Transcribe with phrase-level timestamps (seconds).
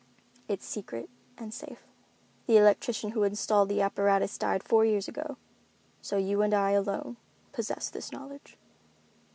[0.47, 1.83] It's secret and safe.
[2.47, 5.37] The electrician who installed the apparatus died four years ago.
[6.01, 7.17] So you and I, alone,
[7.51, 8.57] possess this knowledge."